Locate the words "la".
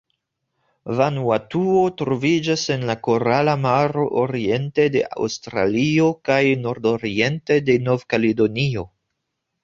2.89-2.95